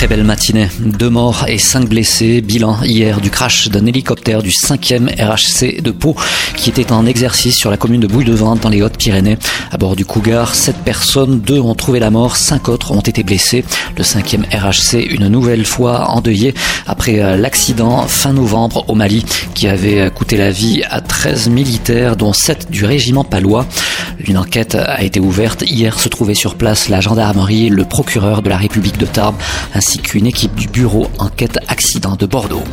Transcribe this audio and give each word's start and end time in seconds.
Très 0.00 0.08
belle 0.08 0.24
matinée. 0.24 0.70
Deux 0.78 1.10
morts 1.10 1.44
et 1.46 1.58
cinq 1.58 1.86
blessés. 1.86 2.40
Bilan 2.40 2.82
hier 2.84 3.20
du 3.20 3.28
crash 3.28 3.68
d'un 3.68 3.84
hélicoptère 3.84 4.42
du 4.42 4.48
5e 4.48 5.10
RHC 5.22 5.82
de 5.82 5.90
Pau 5.90 6.16
qui 6.56 6.70
était 6.70 6.90
en 6.90 7.04
exercice 7.04 7.54
sur 7.54 7.70
la 7.70 7.76
commune 7.76 8.00
de 8.00 8.06
Bouille-de-Vent 8.06 8.56
dans 8.56 8.70
les 8.70 8.80
Hautes-Pyrénées. 8.80 9.36
À 9.70 9.76
bord 9.76 9.96
du 9.96 10.06
Cougar, 10.06 10.54
sept 10.54 10.76
personnes, 10.78 11.40
deux 11.40 11.60
ont 11.60 11.74
trouvé 11.74 12.00
la 12.00 12.10
mort, 12.10 12.36
cinq 12.36 12.70
autres 12.70 12.92
ont 12.92 13.00
été 13.00 13.22
blessés. 13.22 13.62
Le 13.98 14.02
5e 14.02 14.46
RHC, 14.50 15.04
une 15.04 15.28
nouvelle 15.28 15.66
fois 15.66 16.08
endeuillé 16.08 16.54
après 16.86 17.20
euh, 17.20 17.36
l'accident 17.36 18.06
fin 18.08 18.32
novembre 18.32 18.86
au 18.88 18.94
Mali 18.94 19.26
qui 19.54 19.68
avait 19.68 20.00
euh, 20.00 20.08
coûté 20.08 20.38
la 20.38 20.50
vie 20.50 20.82
à 20.88 21.02
13 21.02 21.50
militaires 21.50 22.16
dont 22.16 22.32
7 22.32 22.70
du 22.70 22.86
régiment 22.86 23.22
palois. 23.22 23.66
Une 24.26 24.36
enquête 24.36 24.74
a 24.74 25.02
été 25.02 25.20
ouverte. 25.20 25.62
Hier 25.62 25.98
se 25.98 26.08
trouvait 26.08 26.34
sur 26.34 26.56
place 26.56 26.88
la 26.88 27.00
gendarmerie, 27.00 27.68
le 27.68 27.84
procureur 27.84 28.42
de 28.42 28.50
la 28.50 28.56
République 28.56 28.98
de 28.98 29.06
Tarbes 29.06 29.36
ainsi 29.74 29.98
qu'une 29.98 30.26
équipe 30.26 30.54
du 30.54 30.68
bureau 30.68 31.08
enquête 31.18 31.58
accident 31.68 32.16
de 32.16 32.26
Bordeaux. 32.26 32.64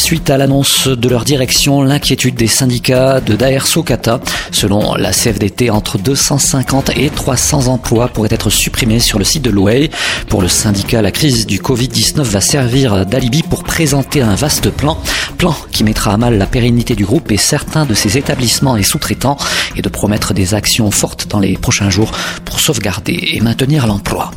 Suite 0.00 0.30
à 0.30 0.38
l'annonce 0.38 0.88
de 0.88 1.08
leur 1.08 1.24
direction, 1.24 1.82
l'inquiétude 1.82 2.34
des 2.34 2.48
syndicats 2.48 3.20
de 3.20 3.36
Daer 3.36 3.64
Sokata, 3.64 4.20
selon 4.50 4.94
la 4.94 5.12
CFDT, 5.12 5.68
entre 5.70 5.98
250 5.98 6.96
et 6.96 7.10
300 7.10 7.68
emplois 7.68 8.08
pourraient 8.08 8.32
être 8.32 8.50
supprimés 8.50 8.98
sur 8.98 9.18
le 9.18 9.24
site 9.24 9.42
de 9.42 9.50
l'OEI. 9.50 9.90
Pour 10.28 10.40
le 10.40 10.48
syndicat, 10.48 11.02
la 11.02 11.12
crise 11.12 11.46
du 11.46 11.60
Covid-19 11.60 12.22
va 12.22 12.40
servir 12.40 13.04
d'alibi 13.04 13.42
pour 13.42 13.62
présenter 13.62 14.22
un 14.22 14.34
vaste 14.34 14.70
plan, 14.70 14.98
plan 15.36 15.54
qui 15.70 15.84
mettra 15.84 16.14
à 16.14 16.16
mal 16.16 16.38
la 16.38 16.46
pérennité 16.46 16.96
du 16.96 17.04
groupe 17.04 17.30
et 17.30 17.36
certains 17.36 17.84
de 17.84 17.94
ses 17.94 18.16
établissements 18.16 18.76
et 18.76 18.82
sous-traitants 18.82 19.36
et 19.76 19.82
de 19.82 19.88
promettre 19.90 20.32
des 20.32 20.54
actions 20.54 20.90
fortes 20.90 21.28
dans 21.28 21.40
les 21.40 21.56
prochains 21.58 21.90
jours 21.90 22.10
pour 22.46 22.58
sauvegarder 22.58 23.32
et 23.34 23.40
maintenir 23.42 23.86
l'emploi. 23.86 24.32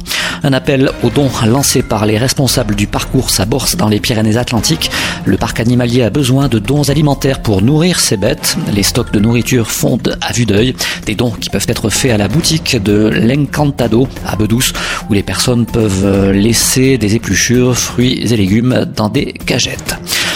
Un 0.46 0.52
appel 0.52 0.92
aux 1.04 1.10
dons 1.10 1.32
lancé 1.48 1.82
par 1.82 2.06
les 2.06 2.18
responsables 2.18 2.76
du 2.76 2.86
parcours 2.86 3.30
sa 3.30 3.46
Borse 3.46 3.78
dans 3.78 3.88
les 3.88 4.02
Pyrénées-Atlantiques. 4.02 4.92
Le 5.24 5.38
parc 5.38 5.62
animalier 5.62 6.04
a 6.04 6.10
besoin 6.10 6.50
de 6.50 6.60
dons 6.60 6.90
alimentaires 6.90 7.42
pour 7.42 7.62
nourrir 7.62 7.98
ses 7.98 8.18
bêtes. 8.18 8.58
Les 8.74 8.84
stocks 8.84 9.14
de 9.14 9.20
nourriture 9.20 9.72
fondent 9.72 10.18
à 10.20 10.34
vue 10.34 10.46
d'œil. 10.46 10.76
Des 11.06 11.16
dons 11.16 11.32
qui 11.32 11.50
peuvent 11.50 11.66
être 11.70 11.90
faits 11.90 12.12
à 12.12 12.18
la 12.18 12.28
boutique 12.28 12.76
de 12.76 13.08
l'Encantado 13.08 14.10
à 14.26 14.36
Bedouce 14.36 14.74
où 15.10 15.14
les 15.14 15.24
personnes 15.24 15.66
peuvent 15.66 16.32
laisser 16.32 16.98
des 16.98 17.16
épluchures, 17.16 17.78
fruits 17.78 18.20
et 18.22 18.36
légumes 18.36 18.86
dans 18.96 19.08
des 19.08 19.32
cagettes. 19.32 19.96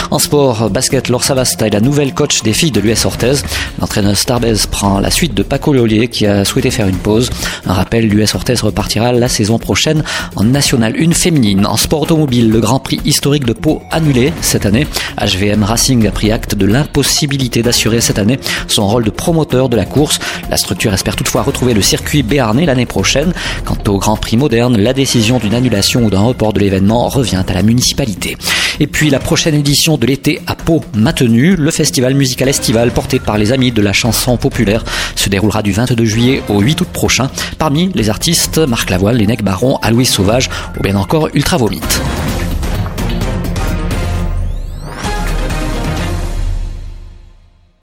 En 0.09 0.19
sport, 0.19 0.69
basket, 0.69 1.09
Laure 1.09 1.23
Savasta 1.23 1.67
est 1.67 1.73
la 1.73 1.81
nouvelle 1.81 2.13
coach 2.13 2.41
des 2.41 2.53
filles 2.53 2.71
de 2.71 2.79
l'US 2.79 3.05
Orthez. 3.05 3.35
L'entraîneur 3.79 4.15
Starbez 4.15 4.55
prend 4.71 4.99
la 4.99 5.11
suite 5.11 5.33
de 5.33 5.43
Paco 5.43 5.73
Lollier 5.73 6.07
qui 6.07 6.25
a 6.25 6.45
souhaité 6.45 6.71
faire 6.71 6.87
une 6.87 6.97
pause. 6.97 7.29
Un 7.65 7.73
rappel, 7.73 8.07
l'US 8.07 8.33
Orthez 8.33 8.55
repartira 8.61 9.11
la 9.11 9.27
saison 9.27 9.59
prochaine 9.59 10.03
en 10.37 10.45
National 10.45 10.95
1 10.97 11.11
féminine. 11.11 11.65
En 11.65 11.75
sport 11.75 12.03
automobile, 12.03 12.49
le 12.49 12.61
Grand 12.61 12.79
Prix 12.79 13.01
historique 13.03 13.45
de 13.45 13.51
Pau 13.51 13.81
annulé 13.91 14.31
cette 14.39 14.65
année. 14.65 14.87
HVM 15.19 15.63
Racing 15.63 16.07
a 16.07 16.11
pris 16.11 16.31
acte 16.31 16.55
de 16.55 16.65
l'impossibilité 16.65 17.61
d'assurer 17.61 17.99
cette 17.99 18.19
année 18.19 18.39
son 18.67 18.87
rôle 18.87 19.03
de 19.03 19.09
promoteur 19.09 19.67
de 19.67 19.75
la 19.75 19.85
course. 19.85 20.19
La 20.49 20.55
structure 20.57 20.93
espère 20.93 21.17
toutefois 21.17 21.41
retrouver 21.41 21.73
le 21.73 21.81
circuit 21.81 22.23
béarnais 22.23 22.65
l'année 22.65 22.85
prochaine. 22.85 23.33
Quant 23.65 23.77
au 23.87 23.97
Grand 23.97 24.15
Prix 24.15 24.37
moderne, 24.37 24.77
la 24.77 24.93
décision 24.93 25.37
d'une 25.37 25.53
annulation 25.53 26.05
ou 26.05 26.09
d'un 26.09 26.21
report 26.21 26.53
de 26.53 26.59
l'événement 26.61 27.09
revient 27.09 27.43
à 27.45 27.53
la 27.53 27.63
municipalité. 27.63 28.37
Et 28.79 28.87
puis 28.87 29.09
la 29.09 29.19
prochaine 29.19 29.55
édition 29.55 29.97
de 29.97 30.05
l'été 30.05 30.41
à 30.47 30.55
Pau 30.55 30.83
maintenu. 30.95 31.55
Le 31.55 31.71
festival 31.71 32.13
musical 32.13 32.49
estival 32.49 32.91
porté 32.91 33.19
par 33.19 33.37
les 33.37 33.51
amis 33.51 33.71
de 33.71 33.81
la 33.81 33.93
chanson 33.93 34.37
populaire 34.37 34.83
se 35.15 35.29
déroulera 35.29 35.61
du 35.61 35.71
22 35.71 36.05
juillet 36.05 36.43
au 36.49 36.59
8 36.59 36.81
août 36.81 36.87
prochain. 36.91 37.29
Parmi 37.57 37.91
les 37.95 38.09
artistes, 38.09 38.57
Marc 38.57 38.89
Lavoine, 38.89 39.17
Lénec 39.17 39.43
Baron, 39.43 39.77
Aloïs 39.81 40.09
Sauvage 40.09 40.49
ou 40.77 40.83
bien 40.83 40.95
encore 40.95 41.29
Ultra 41.33 41.57
Vomite. 41.57 42.01